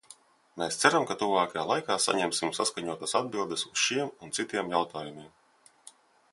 Mēs 0.61 0.77
ceram, 0.83 1.03
ka 1.09 1.17
tuvākajā 1.23 1.65
laikā 1.73 1.97
saņemsim 2.07 2.55
saskaņotas 2.61 3.15
atbildes 3.21 3.69
uz 3.71 3.85
šiem 3.85 4.13
un 4.29 4.35
citiem 4.39 4.77
jautājumiem. 4.77 5.33